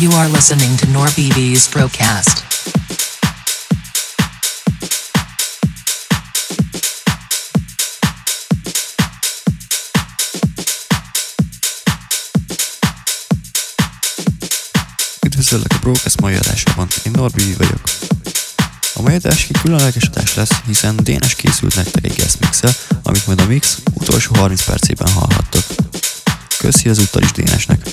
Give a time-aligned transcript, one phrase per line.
[0.00, 2.44] You are listening to NorBB's broadcast.
[15.26, 17.80] Üdvözöllek a Broadcast mai adásában, én Norbi vagyok.
[18.94, 22.72] A mai adás egy különleges adás lesz, hiszen DNS készült nektek egy guest mixel,
[23.02, 25.64] amit majd a mix utolsó 30 percében hallhattok.
[26.58, 27.88] Köszi az is DNS-nek!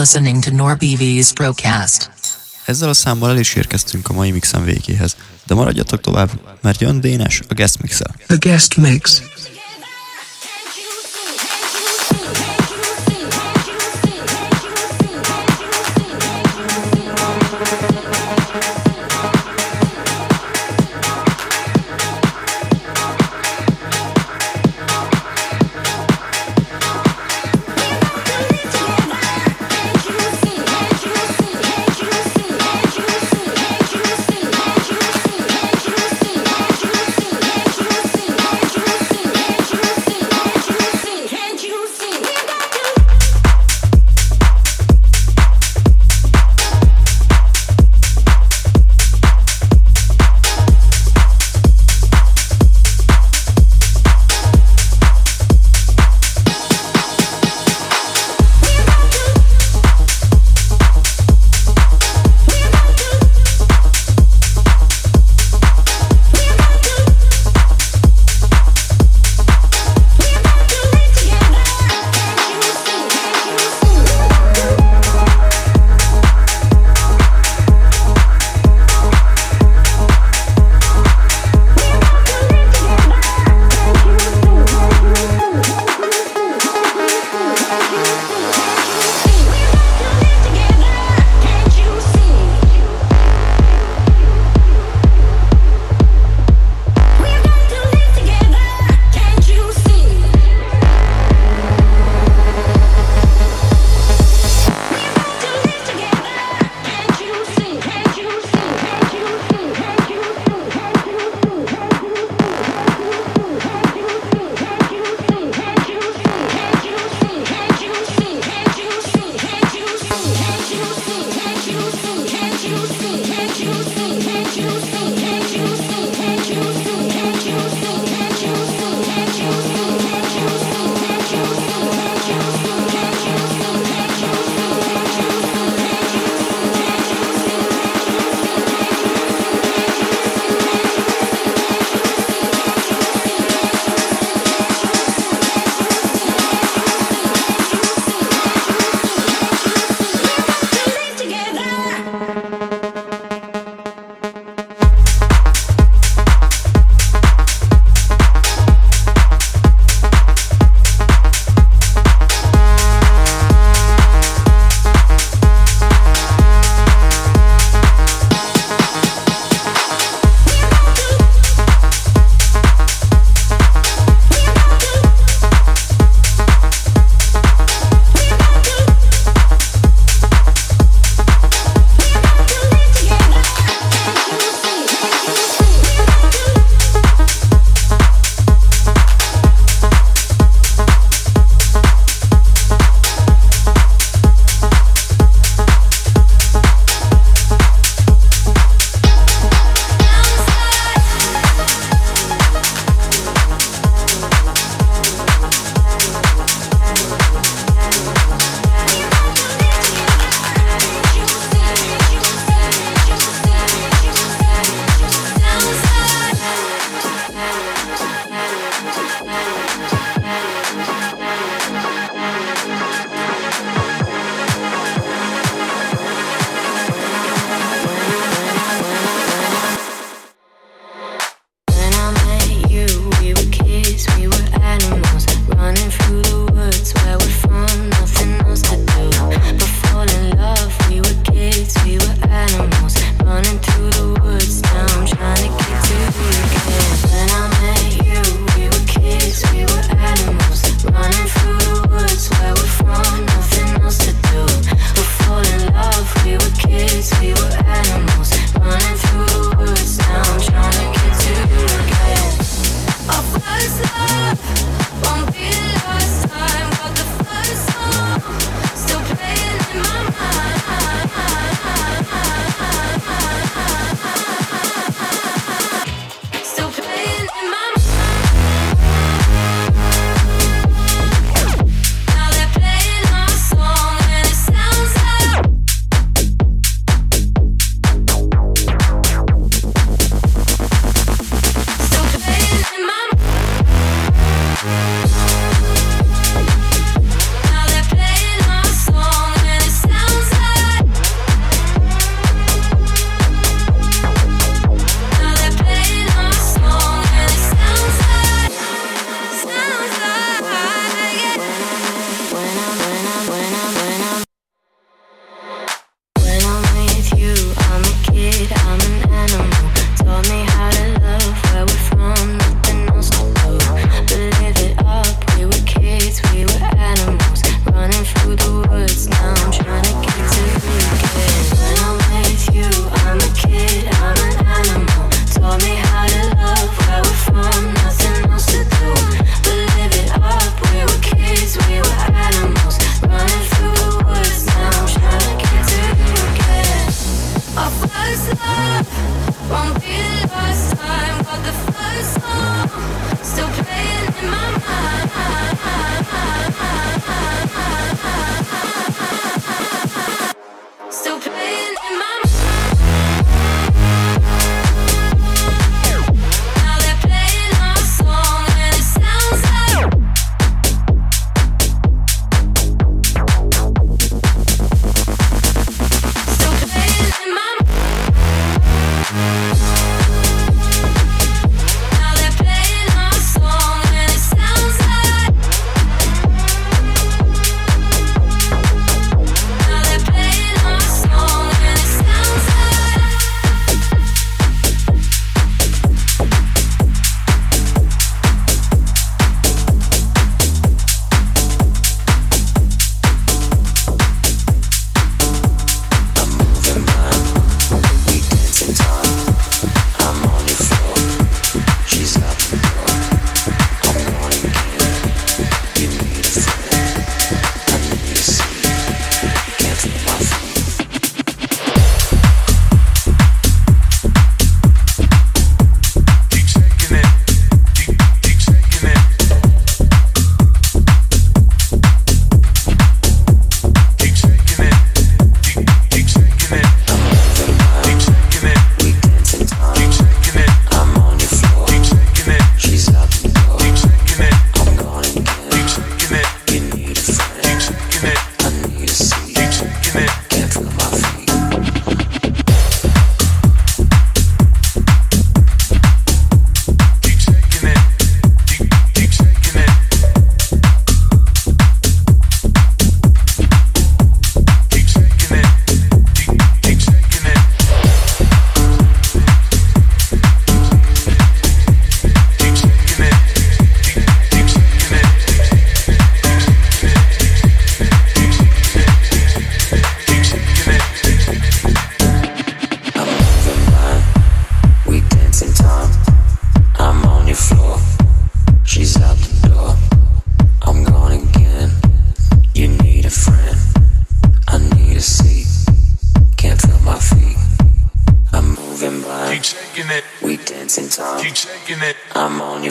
[0.00, 2.10] Listening to NorBV's broadcast.
[2.64, 6.30] Ezzel a számmal el is érkeztünk a mai mixen végéhez, de maradjatok tovább,
[6.62, 8.14] mert jön Dénes a guest mixel.
[8.28, 9.22] A guest mix.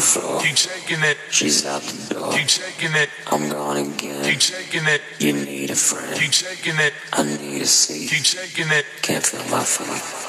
[0.10, 0.41] floor.
[0.41, 1.18] Keep taking it.
[1.30, 2.32] She's out the door.
[2.32, 3.10] Keep taking it.
[3.28, 4.24] I'm gone again.
[4.26, 5.01] Keep taking it.
[5.20, 6.20] You need a friend.
[6.20, 6.93] Keep taking it.
[7.14, 8.10] I need a seat.
[8.10, 8.86] Keep taking it.
[9.01, 10.29] Can't feel my feet.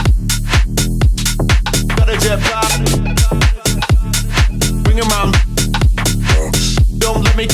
[2.31, 2.71] hip hop.
[4.83, 5.35] Bring him out.
[6.97, 7.47] Don't let me.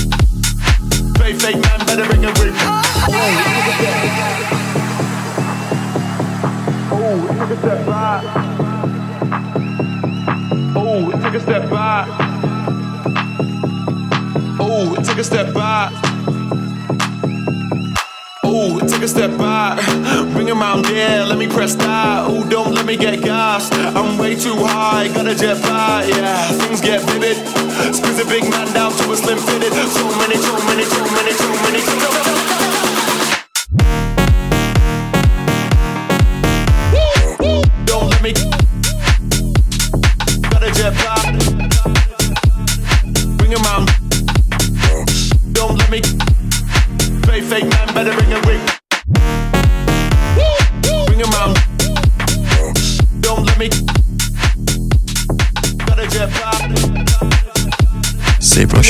[1.16, 2.54] Play fake man, better bring a ring.
[6.92, 8.24] Oh, it took a step back.
[10.76, 12.08] Oh, it took a step back.
[14.60, 16.07] Oh, it took a step back
[19.08, 19.78] a step back.
[20.34, 22.26] Bring him out there, let me press that.
[22.28, 23.74] Oh, don't let me get gassed.
[23.74, 26.08] I'm way too high, gotta jet back.
[26.10, 27.38] Yeah, things get vivid.
[27.96, 29.74] Squeeze a big man down to a slim fitted.
[29.74, 31.80] So many, so many, so many, so many.
[31.80, 32.57] So Don't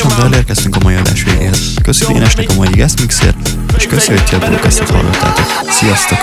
[0.04, 1.74] lassan, de elérkeztünk a mai adás végéhez.
[1.84, 5.46] Köszi Dénesnek a mai guest mixért, és köszi, hogy ti a podcastot hallottátok.
[5.70, 6.18] Sziasztok!